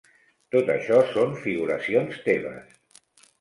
[0.53, 2.75] Tot això són figuracions teves.